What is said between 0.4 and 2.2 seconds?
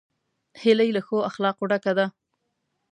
هیلۍ له ښو اخلاقو ډکه ده